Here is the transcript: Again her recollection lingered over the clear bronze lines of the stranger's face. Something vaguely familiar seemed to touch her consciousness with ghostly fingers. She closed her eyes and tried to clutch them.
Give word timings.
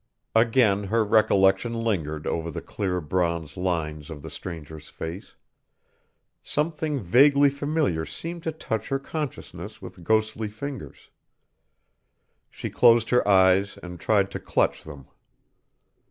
Again 0.33 0.85
her 0.85 1.05
recollection 1.05 1.73
lingered 1.75 2.25
over 2.25 2.49
the 2.49 2.59
clear 2.63 2.99
bronze 2.99 3.55
lines 3.55 4.09
of 4.09 4.23
the 4.23 4.31
stranger's 4.31 4.89
face. 4.89 5.35
Something 6.41 6.99
vaguely 6.99 7.51
familiar 7.51 8.03
seemed 8.07 8.41
to 8.41 8.51
touch 8.51 8.87
her 8.89 8.97
consciousness 8.97 9.79
with 9.79 10.03
ghostly 10.03 10.47
fingers. 10.47 11.11
She 12.49 12.71
closed 12.71 13.11
her 13.11 13.27
eyes 13.27 13.77
and 13.83 13.99
tried 13.99 14.31
to 14.31 14.39
clutch 14.39 14.83
them. 14.85 15.05